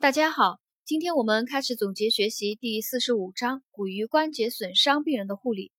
[0.00, 5.72] 大家好，今天我们开始总结学习第四十五章骨鱼关节损伤病人的护理。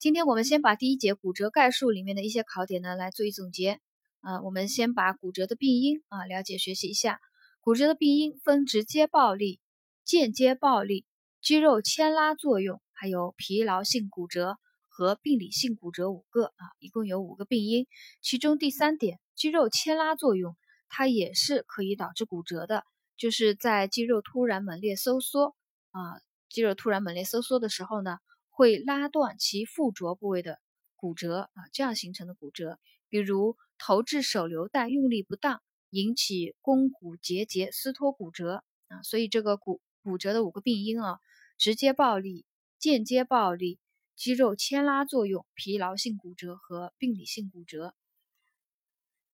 [0.00, 3.78] 今天我们先把第一节骨折概述里面的一些考点呢来做一总结。
[4.18, 7.20] 啊，我们先把骨折的病因啊了解学习一下。
[7.60, 9.60] 骨折的病因分直接暴力、
[10.04, 11.04] 间接暴力、
[11.40, 14.58] 肌肉牵拉作用，还有疲劳性骨折
[14.88, 17.86] 和病理性骨折五个啊，一共有五个病因。
[18.22, 20.56] 其中第三点，肌肉牵拉作用，
[20.88, 22.82] 它也是可以导致骨折的。
[23.18, 25.56] 就是在肌肉突然猛烈收缩
[25.90, 30.60] 啊，肌肉突然猛烈收缩的时候呢，会拉断其附着部位的
[30.94, 32.78] 骨折啊，这样形成的骨折，
[33.08, 39.02] 比如投掷手榴弹用力不当，引起肱骨结节撕脱骨折啊。
[39.02, 41.18] 所以这个骨骨折的五个病因啊，
[41.58, 42.46] 直接暴力、
[42.78, 43.80] 间接暴力、
[44.14, 47.94] 肌肉牵拉作用、疲劳性骨折和病理性骨折。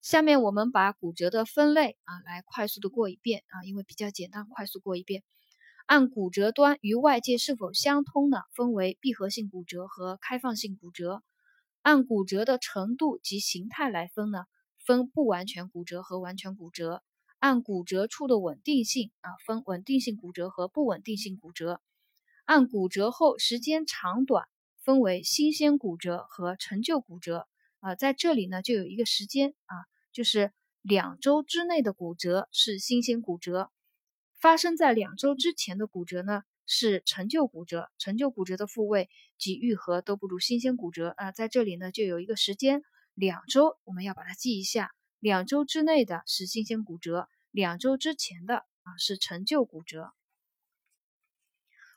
[0.05, 5.23] 下面我们把骨折的分类啊，来快速的过一遍啊，因为比较简单，快速过一遍。
[5.87, 11.23] 按骨折端与外界是否相通呢，分为闭合性骨折和开放性骨折。
[11.81, 14.45] 按骨折的程度及形态来分呢，
[14.85, 17.03] 分不完全骨折和完全骨折。
[17.39, 21.81] 按骨折处的稳定性啊，分稳定性骨折和不稳定性骨折。
[22.45, 24.47] 按骨折后时间长短，
[24.83, 27.49] 分为新鲜骨折和陈旧骨折
[27.81, 29.75] 啊，在这里呢就有一个时间啊。
[30.15, 33.71] 就是两周之内的骨折是新鲜骨折，
[34.41, 37.91] 发生在两周之前的骨折呢是陈旧骨折。
[37.99, 44.93] 陈旧骨折的复位及愈合都不如新鲜骨折啊，在这里呢就有一个时间两周，我们要把它记一下。
[45.19, 50.13] 两周之内的是新鲜骨折，两周之前的啊是陈旧骨折。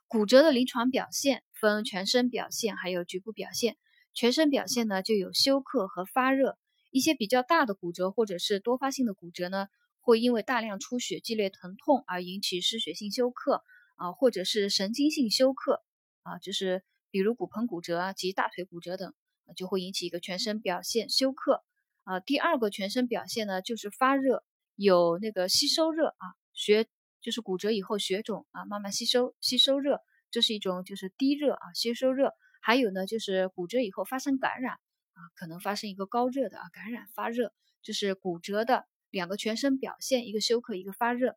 [0.08, 3.78] 骨折的临床表现分全身表现还有局部表现。
[4.14, 6.58] 全身表现呢就有休克和发热。
[6.98, 9.68] 一些比较大的骨折或者是多发性的骨折呢，
[10.02, 13.64] 会因为大量出血、剧烈疼痛而引起失血性休克
[13.98, 15.84] 啊，或者是神经性休克
[16.24, 19.14] 啊，就是比如骨盆骨折啊及大腿骨折等，
[19.56, 21.64] 就会引起一个全身表现休克
[22.04, 22.20] 啊。
[22.20, 24.44] 第二个全身表现呢，就是发热，
[24.76, 26.88] 有那个吸收热啊，血
[27.22, 32.34] 就是骨折以后血肿啊，慢慢吸收吸收热，这是一种就是低热啊吸收热。
[32.60, 34.80] 还有呢，就是骨折以后发生感染。
[35.18, 37.52] 啊，可能发生一个高热的啊感染发热，
[37.82, 41.36] 就是骨折的两个全身表现，一个休克，一个发热。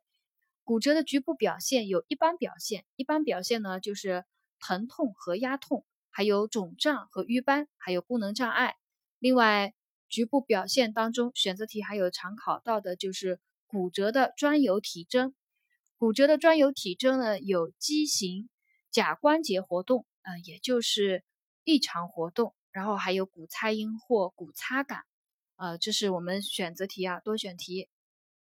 [0.63, 4.23] 骨折的局部表现有一般表现，一般表现呢就是
[4.59, 8.75] 疼痛和压痛，还有肿胀和瘀斑，还有功能障碍。
[9.17, 9.73] 另外，
[10.07, 15.33] 局部表现当中，选择题还有常考到的就是骨折的专有体征。
[15.97, 18.47] 骨折的专有体征呢有畸形
[18.91, 21.23] 假关节活动，呃，也就是
[21.63, 22.53] 异常活动。
[22.71, 25.03] 然后还有骨擦音或骨擦感，
[25.57, 27.89] 呃，这是我们选择题啊，多选题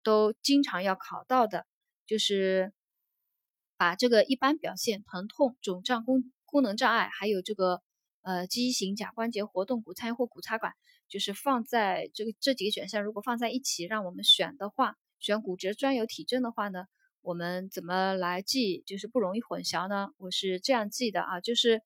[0.02, 1.66] 都经常要考到的，
[2.06, 2.72] 就是
[3.76, 7.82] 把这个一般表现疼痛、肿胀、功功能障碍，还有这个
[8.22, 10.72] 呃畸形假关节活动、骨擦音或骨擦感，
[11.06, 16.86] 就是放在这个这几个选项，如果放在一起让我们选的话，选骨折专有体征的话呢，
[17.20, 20.08] 我们怎么来记，就是不容易混淆呢？
[20.16, 21.82] 我是这样记的啊，就是。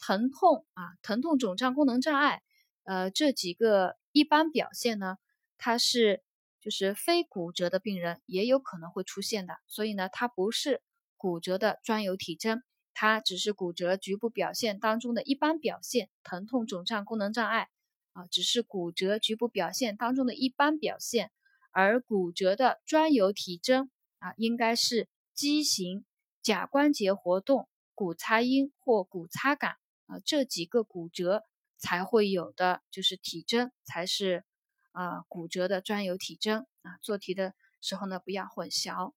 [0.00, 2.42] 疼痛啊，疼痛、肿胀、功能障碍，
[2.84, 5.18] 呃，这几个一般表现呢，
[5.58, 6.22] 它是
[6.60, 10.82] 就是非骨折的病人也有可能会出现的，所以呢，它不是
[11.16, 12.62] 骨折的专有体征，
[12.94, 17.68] 它只是骨折局部表现当中的一般表现，疼痛、肿胀、功能障碍
[18.12, 21.30] 啊，只是骨折局部表现当中的一般表现，
[21.70, 26.04] 而骨折的专有体征啊，应该是畸形
[26.42, 29.76] 假关节活动、骨擦音或骨擦感。
[30.08, 31.44] 啊，这几个骨折
[31.76, 34.42] 才会有的就是体征，才是
[34.90, 36.98] 啊骨折的专有体征啊。
[37.02, 39.12] 做题的时候呢，不要混淆。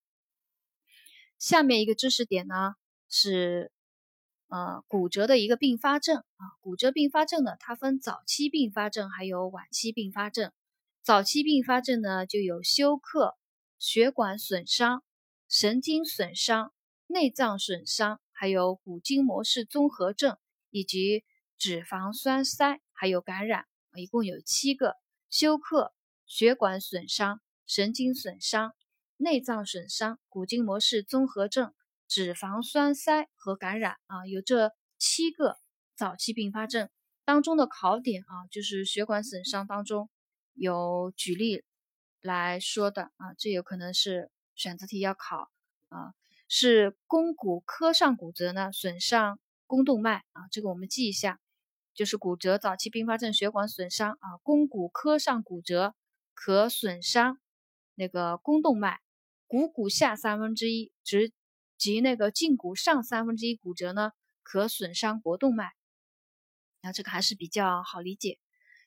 [1.38, 2.74] 下面一个知识点呢
[3.08, 3.72] 是
[4.48, 6.44] 呃骨折的一个并发症啊。
[6.60, 10.52] 骨折并发症呢，它分早期并发症还有晚期并发症。
[11.02, 13.36] 早期并发症呢就有休克、
[13.78, 15.02] 血管损伤、
[15.48, 16.72] 神经损伤、
[17.08, 20.36] 内脏损伤，还有骨筋膜式综合症。
[20.72, 21.22] 以及
[21.58, 24.96] 脂肪栓塞，还有感染，一共有七个：
[25.30, 25.94] 休克、
[26.26, 28.74] 血管损伤、神经损伤、
[29.16, 31.72] 内脏损伤、骨筋膜式综合症、
[32.08, 35.58] 脂肪栓塞和感染啊，有这七个
[35.94, 36.88] 早期并发症
[37.24, 40.08] 当中的考点啊，就是血管损伤当中
[40.54, 41.62] 有举例
[42.22, 45.50] 来说的啊，这有可能是选择题要考
[45.90, 46.14] 啊，
[46.48, 49.38] 是肱骨髁上骨折呢损伤。
[49.72, 51.40] 肱动脉啊，这个我们记一下，
[51.94, 55.94] 就是骨折早期并发症血管损伤啊，肱骨髁上骨折
[56.34, 57.40] 可损伤
[57.94, 59.00] 那个肱动脉、
[59.46, 61.32] 股骨下三分之一，直
[61.78, 65.72] 及那个胫骨上三分之一骨折呢，可损伤活动脉。
[66.82, 68.38] 那这个还是比较好理解。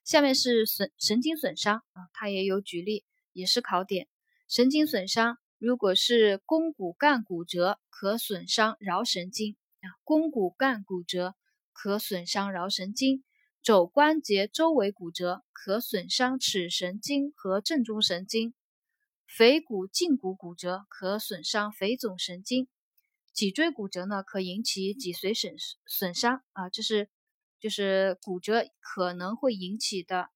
[0.04, 4.08] 下面是损神经损伤啊，它也有举例，也是考点。
[4.48, 9.58] 神经损伤如果是肱骨干骨折，可损伤桡神经，
[10.04, 11.36] 肱骨干骨折
[11.74, 13.24] 可损伤桡神经。
[13.62, 18.54] 肘关节周围骨折可损伤尺神经和正中神经，
[19.26, 22.68] 腓骨胫骨骨折可损伤腓总神经，
[23.34, 25.56] 脊椎骨折呢可引起脊髓损
[25.88, 27.10] 损伤啊，这是
[27.60, 30.30] 就是骨折可能会引起的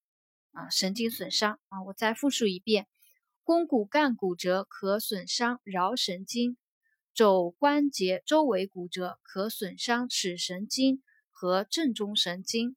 [0.52, 1.84] 啊神经损伤啊。
[1.84, 2.88] 我再复述一遍：
[3.44, 6.58] 肱骨干骨折可损伤桡神经，
[7.14, 11.02] 肘关节周围骨折可损伤尺神经
[11.32, 12.76] 和正中神经。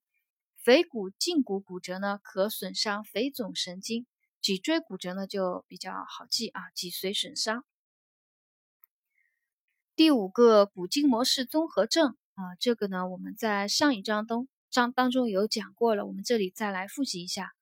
[0.57, 4.05] 腓骨胫骨骨折呢，可损伤腓总神经；
[4.41, 7.65] 脊椎骨折呢，就比较好记啊，脊髓损伤。
[9.95, 17.53] 第五个骨筋膜式综合症啊，这个呢，我们在上一章中章当中有讲过了，我们这里再来复习一下。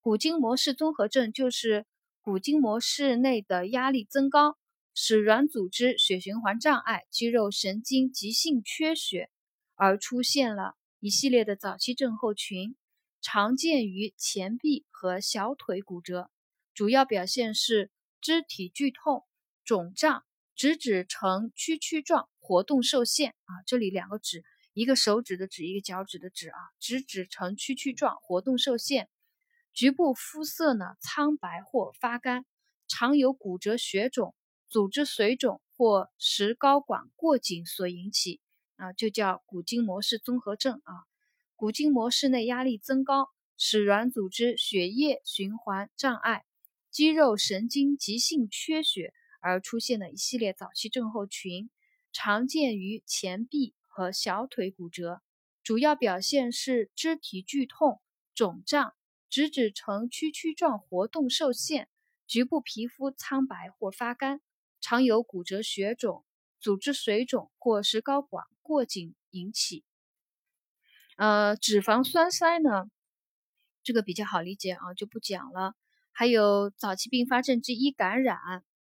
[0.00, 1.86] 骨筋膜式综合症就是
[2.20, 4.58] 骨筋膜室内的压力增高，
[5.02, 9.30] 使软组织血循环障碍、肌肉神经急性缺血，
[9.74, 10.74] 而出现了。
[10.98, 12.76] 一系列的早期症候群
[13.22, 16.30] 常见于前臂和小腿骨折，
[16.74, 19.24] 主要表现是肢体剧痛、
[19.64, 20.22] 肿胀、
[20.54, 23.64] 指指呈屈曲状、活动受限啊。
[23.66, 24.44] 这里两个指，
[24.74, 29.08] 一个手指的指，一个脚趾的指啊，指指呈屈曲状、活动受限。
[29.72, 32.44] 局部肤色呢苍白或发干，
[32.86, 34.34] 常有骨折血肿、
[34.70, 38.40] 组织水肿或石膏管过紧所引起。
[38.76, 41.04] 啊，就叫骨筋膜式综合症啊。
[41.54, 43.28] 骨筋膜室内压力增高，
[43.58, 46.46] 使软组织血液循环障碍、
[46.90, 49.12] 肌肉神经急性缺血，
[49.42, 51.68] 而出现的一系列早期症候群，
[52.10, 55.20] 常见于前臂和小腿骨折，
[55.62, 58.00] 主要表现是肢体剧痛、
[58.34, 58.94] 肿胀、
[59.28, 61.86] 指指呈屈曲状活动受限，
[62.26, 64.40] 局部皮肤苍白或发干，
[64.80, 66.24] 常有骨折血肿。
[66.62, 69.82] 组织水肿或石膏管过紧引起。
[71.16, 72.84] 呃，脂肪栓塞呢，
[73.82, 75.74] 这个比较好理解啊，就不讲了。
[76.12, 78.36] 还有早期并发症之一，感染，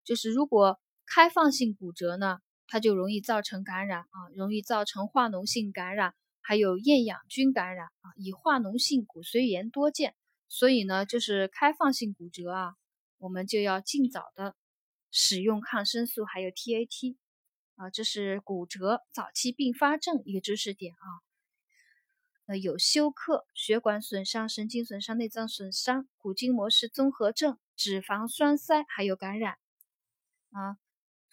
[0.06, 10.16] 就是如果开放性骨折呢，它就容易造成感染啊，容易造成化脓性感染，还有厌氧菌感染啊，以化脓性骨髓炎多见。
[10.48, 12.75] 所以呢，就是开放性骨折啊，
[13.18, 14.56] 我们就要尽早的
[15.12, 17.15] 使用抗生素，还有 TAT。
[17.75, 21.06] 啊，这是骨折早期并发症一个知识点啊。
[22.48, 29.57] 呃，有休克、血管损伤、神经损伤、内脏损伤、骨筋膜式综合症、脂肪栓塞，还有感染。
[30.51, 30.77] 啊，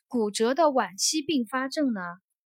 [0.06, 2.00] 骨折的晚期并发症呢，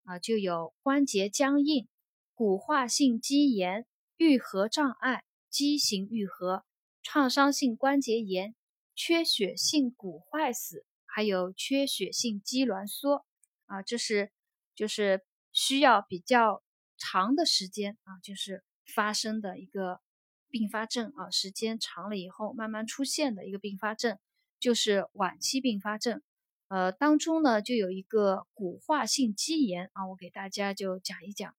[0.03, 1.89] 啊，就有关节僵硬、
[2.33, 3.85] 骨化性肌炎、
[4.15, 6.63] 愈合障碍、畸形愈合、
[7.01, 8.55] 创伤性关节炎、
[8.95, 13.25] 缺血性骨坏死，还有缺血性肌挛缩。
[13.65, 14.31] 啊，这是
[14.75, 16.63] 就是需要比较
[16.97, 18.63] 长的时间啊，就是
[18.93, 20.01] 发生的一个
[20.49, 24.19] 并发症啊，时间长了以后慢慢出现的一个并发症，
[24.59, 26.21] 就是晚期并发症。
[26.67, 31.55] 呃，当中呢就有一个骨化性肌炎啊，我给大家就讲一讲。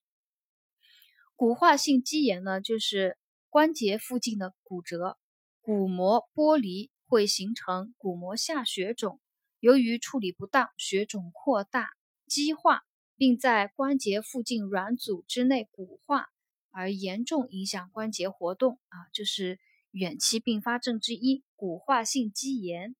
[1.34, 3.16] 骨化性肌炎呢，就是
[3.48, 5.18] 关节附近的骨折，
[5.62, 9.18] 骨膜剥离会形成骨膜下血肿，
[9.62, 11.92] 由于处理不当，血肿扩大。
[12.26, 12.82] 激化，
[13.14, 16.30] 并在关节附近软组织内骨化，
[16.72, 19.60] 而严重影响关节活动啊，这是
[19.92, 21.44] 远期并发症之一。
[21.54, 22.96] 骨化性肌炎，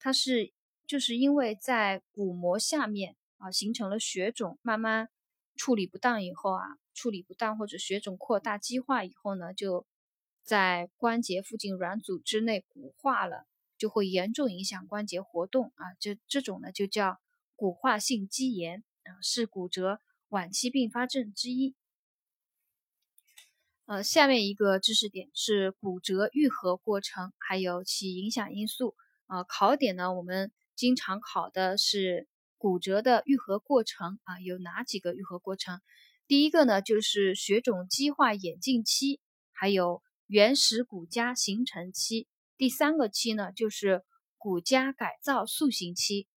[0.00, 0.52] 它是
[0.88, 5.08] 就是因为在骨膜下面啊形成了血肿，慢慢
[5.54, 9.86] 处理不当以后啊，处理不当或者血肿扩大激化以后呢，就
[10.42, 13.46] 在关节附近软组织内骨化了，
[13.82, 17.18] 就会严重影响关节活动啊，这这种呢就叫。
[17.54, 21.76] 骨化性肌炎啊，是骨折晚期并发症之一。
[23.86, 28.96] 呃，下面一个知识点是骨折愈合过程，还有其影响因素。
[29.26, 32.26] 啊，考点呢，我们经常考的是
[32.58, 35.80] 骨折的愈合过程啊，有哪几个愈合过程？
[36.26, 39.20] 第一个呢，就是血肿激化演进期，
[39.52, 42.26] 还有原始骨痂形成期。
[42.62, 44.04] 第三个期呢，就是
[44.38, 46.28] 骨痂改造塑形期。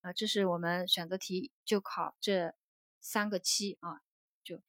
[0.00, 2.54] 啊，这是我们选择题就考这
[3.00, 3.98] 三个期啊，
[4.44, 4.62] 就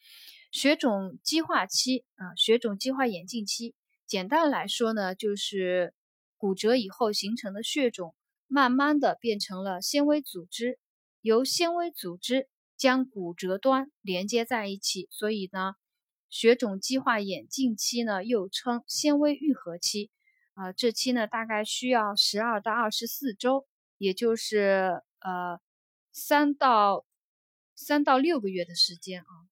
[0.51, 3.75] 血肿激化期啊，血肿激化演进期。
[4.07, 5.93] 简单来说呢，就是
[6.35, 8.15] 骨折以后形成的血肿，
[8.47, 10.79] 慢慢的变成了纤维组织，
[11.21, 15.75] 由纤维组织将骨折端连接在一起，所以呢，
[16.31, 20.09] 血肿激化演进期呢又称纤维愈合期，
[20.53, 23.67] 啊，这期呢大概需要十二到二十四周，
[23.97, 25.59] 也就是呃
[26.11, 27.05] 三到
[27.75, 29.49] 三到六个月的时间啊。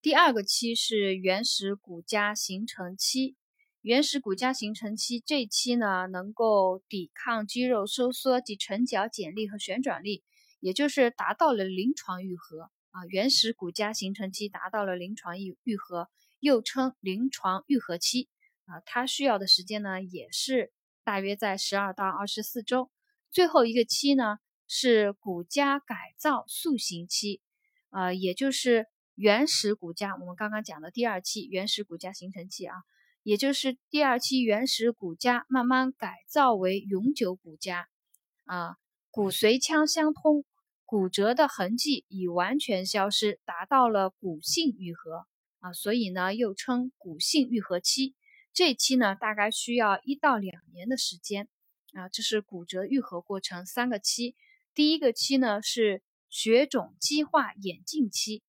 [0.00, 3.36] 第二个期是原始骨痂形成期。
[3.80, 10.22] 原始骨痂形成期这期呢，能够抵抗肌肉收缩及成角剪力和旋转力，
[10.60, 13.06] 也就是达到了临床愈合啊。
[13.08, 16.10] 原始骨痂形成期达到了临床愈愈合，
[16.40, 18.28] 又称临床愈合期
[18.68, 18.80] 啊。
[18.86, 20.72] 它需要的时间呢，也是
[21.02, 22.90] 大约在十二到二十四周。
[23.32, 27.40] 最后一个期呢，是骨痂改造塑形期
[27.90, 32.76] 啊，也就是原始骨痂我们刚刚讲的第二期原始骨痂形成期啊。
[33.24, 37.84] 也就是第二期原始骨痂慢慢改造为永久骨痂，
[38.44, 38.76] 啊，
[39.10, 40.46] 骨髓腔相通，
[40.86, 45.26] 骨折的痕迹已完全消失，达到了骨性愈合，
[45.58, 48.14] 啊，所以呢又称骨性愈合期。
[48.52, 51.48] 这期呢大概需要一到两年的时间，
[51.92, 54.34] 啊，这是骨折愈合过程三个期。
[54.74, 58.42] 第一个期呢是血肿激化演进期，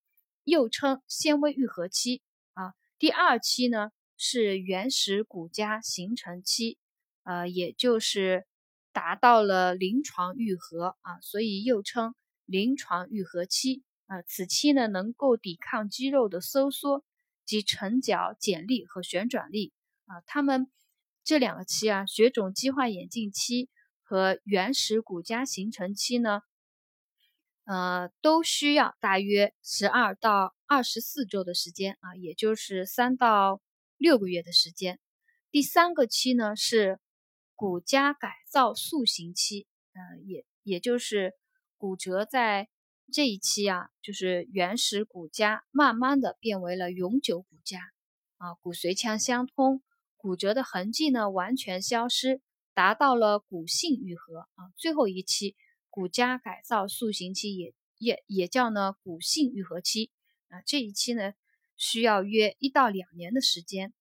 [0.44, 2.22] 又称纤维愈合期，
[2.54, 3.92] 啊，第二期呢。
[4.22, 6.78] 是原始骨痂形成期，
[7.24, 8.46] 呃，也就是
[8.92, 12.14] 达到了临床愈合啊，所以又称
[12.44, 14.22] 临床愈合期啊。
[14.24, 17.06] 此期呢，能够抵抗肌肉的收缩
[17.46, 19.72] 及成角剪力和旋转力
[20.10, 20.20] 啊。
[20.28, 20.70] 他们
[21.24, 23.70] 这两个期啊，血肿激化演进期
[24.04, 26.42] 和原始骨痂形成期呢，
[27.64, 33.62] 呃，都需要大约十二到二十四周的时间啊，也就是三到。
[34.02, 34.98] 六个月的时间，
[35.52, 37.02] 第三个期呢是
[37.54, 41.34] 骨痂改造塑形期，呃，也也就是
[41.78, 42.70] 骨折在
[43.12, 47.80] 这一期啊，就是原始骨痂慢慢的变为了永久骨痂
[48.38, 49.84] 啊，骨髓腔相通，
[50.20, 52.42] 骨折的痕迹呢完全消失，
[52.76, 54.70] 达到了骨性愈合啊。
[54.78, 55.56] 最后一期
[55.90, 60.12] 骨痂改造塑形期也也也叫呢骨性愈合期
[60.50, 61.34] 啊，这一期呢。
[61.82, 63.94] 需要约一到两年的时间。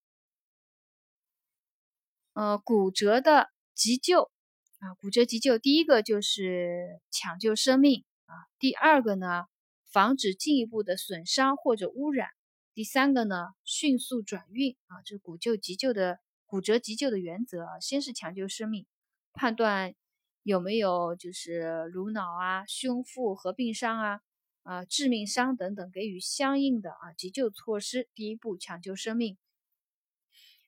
[2.32, 4.32] 呃，骨折的急救
[4.80, 9.44] 啊，骨折急救，第一个就是抢救生命啊，第二个呢，
[9.92, 12.30] 防止进一步的损伤或者污染，
[12.78, 18.86] 第三个呢，迅速转运啊，这是骨救急救的骨折急救的原则啊，先是抢救生命，
[19.32, 19.96] 判断
[20.44, 24.20] 有没有就是颅脑啊、胸腹合并伤啊。
[24.62, 28.08] 啊，致命伤等等，给予相应的啊急救措施。
[28.14, 29.34] 第一步，抢救生命；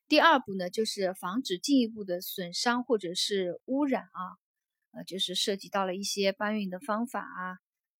[0.08, 4.34] 第二步呢，就是防止进一步的损伤或者是污染啊，
[4.90, 7.58] 呃，就是涉及到了一些搬运的方法啊，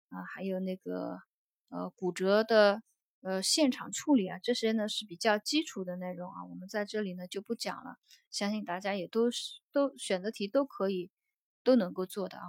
[0.08, 1.20] 啊，还有那个
[1.68, 2.82] 呃骨折的
[3.22, 7.96] 呃现场处理啊，这些呢是比较基础的内容啊，我们在这里呢就不讲了，
[8.30, 11.10] 相信大家也都是都选择题都可以
[11.62, 12.44] 都能够做的啊。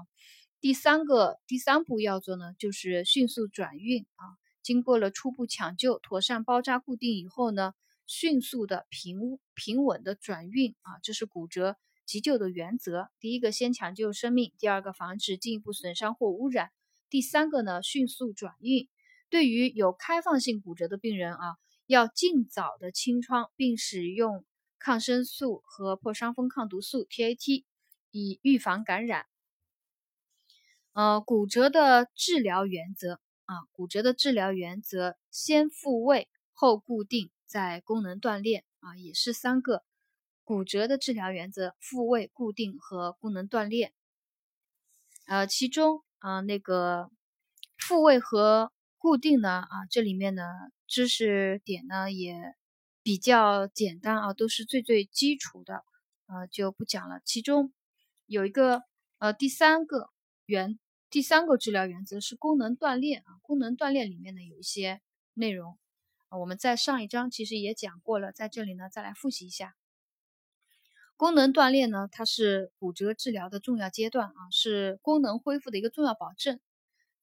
[0.60, 4.38] 第三个第三步要做呢，就是迅速转运啊。
[4.62, 7.74] 经过了初步抢救、妥善包扎固定以后呢，
[8.06, 13.10] 迅速的平平稳的转运啊，这是骨折急救的原则。
[13.20, 16.72] 第一个先抢救生命，第二个防止进一步损伤或污染，
[17.10, 18.88] 第三个呢迅速转运。
[19.32, 24.46] 对于有开放性骨折的病人啊，要尽早的清创，并使用
[24.78, 27.64] 抗生素和破伤风抗毒素 TAT，
[28.12, 29.26] 以预防感染。
[30.92, 39.84] 呃，骨折的治疗原则啊，骨折的治疗原则，先复位，后固定，再功能锻炼啊，也是三个
[40.44, 43.94] 骨折的治疗原则：复位、固定和功能锻炼。
[45.26, 47.10] 呃，其中啊，那个
[47.78, 50.44] 复位和固定呢，啊，这里面呢
[50.86, 52.56] 知识点呢也
[53.02, 55.84] 比较简单啊，都是最最基础的，
[56.28, 57.20] 呃，就不讲了。
[57.26, 57.74] 其中
[58.28, 58.84] 有一个
[59.18, 60.10] 呃，第三个。
[60.48, 60.78] 原
[61.10, 65.00] 第三个治疗原则是功能锻炼啊，功能锻炼里面呢有一些
[65.34, 65.80] 内容，
[66.30, 69.76] 我们在上一章其实也讲过了，在这里呢再来复习一下。
[71.16, 76.60] 功能锻炼呢，它是骨折治疗的重要阶段啊，是功能恢复的一个重要保证。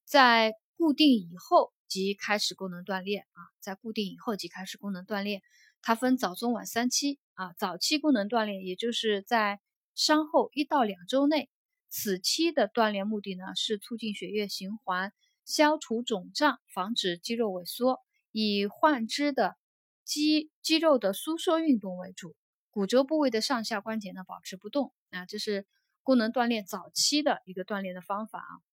[0.06, 5.42] 在固定以后即开始功能锻炼啊，在固定以后即开始功能锻炼，
[5.82, 9.60] 它分早中晚三期啊，早期功能锻炼也就是在
[9.96, 11.50] 伤后一到两周内。
[11.90, 15.12] 此期的锻炼目的呢，是促进血液循环、
[15.44, 17.98] 消除肿胀、防止肌肉萎缩，
[18.30, 19.56] 以患肢的
[20.04, 22.36] 肌肌肉的收缩运动为主，
[22.70, 24.92] 骨折部位的上下关节呢保持不动。
[25.10, 25.66] 啊，这是
[26.04, 28.67] 功能锻炼早期的一个锻炼的方法啊。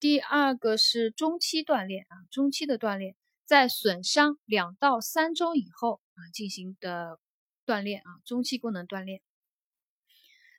[0.00, 7.20] 第二个是中期锻炼啊，中期的锻炼在损伤两到三周以后啊进行的
[7.66, 9.20] 锻炼啊，中期功能锻炼。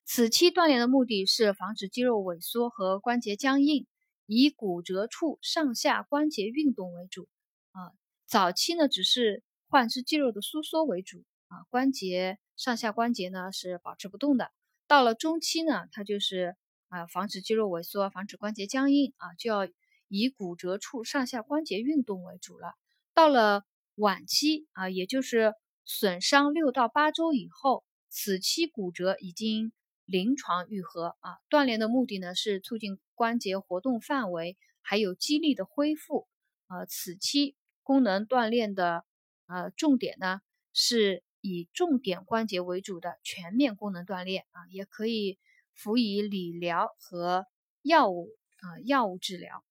[0.06, 3.88] 此期锻炼的目的是防止肌肉萎缩和关节僵硬，
[4.28, 7.28] 以骨折处上下关节运动为主
[7.72, 7.98] 啊。
[8.28, 14.52] 早期呢只是患肢肌肉的收缩为主啊，关节上下关节呢是保持不动的。
[14.86, 16.56] 到了中期呢，它就是
[16.92, 19.68] 啊，防止肌肉萎缩，防止关节僵硬啊，就要
[20.10, 22.74] 以骨折处上下关节运动为主了。
[23.14, 23.64] 到了
[23.96, 25.54] 晚期啊，也就是
[25.86, 29.72] 损伤六到八周以后，此期骨折已经
[30.06, 31.38] 临床愈合啊。
[31.50, 36.28] 锻炼的目的呢是促进关节活动范围，还有肌力的恢复。
[36.68, 39.06] 呃，此期功能锻炼的
[39.48, 40.42] 呃重点呢
[40.74, 41.24] 是。
[41.44, 45.40] 以重点关节为主的全面功能锻炼啊，也可以
[45.76, 47.46] 辅以理疗和
[47.82, 49.64] 药物啊药物治疗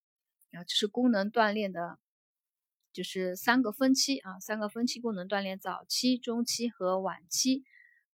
[0.52, 1.98] 啊，这是功能锻炼的，
[2.92, 7.64] 就是三个分期啊，三个分期功能锻炼：早期、中期和晚期。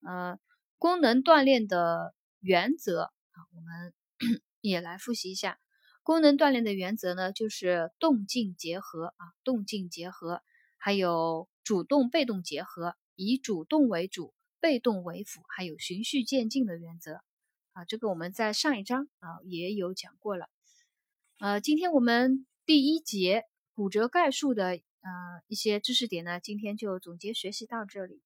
[0.01, 0.37] 呃，
[0.77, 3.93] 功能锻炼的原则啊，我们
[4.61, 5.59] 也来复习一下。
[6.03, 10.43] 功能锻炼的原则呢，就是动静结合啊，动静结合，
[10.77, 12.95] 还有主动被动结合。
[13.17, 17.21] 以主动为主，被动为辅，还有循序渐进的原则
[17.75, 20.47] 啊，这个我们在上一章啊也有讲过了。
[21.39, 25.11] 呃，今天我们第一节骨折概述的呃
[25.47, 28.21] 一些知识点呢，今天就总结学习到这里。